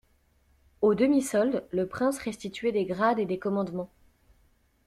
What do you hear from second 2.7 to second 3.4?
des grades et des